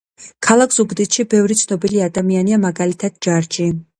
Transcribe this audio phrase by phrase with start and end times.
[0.45, 3.71] ქალაქ ზუგდიდში ბევრი ცნობილი ადამიანია მაგალითად ჯარჯი